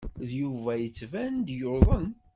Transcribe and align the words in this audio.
Yuba 0.39 0.71
yettban-d 0.77 1.47
yuḍen. 1.59 2.09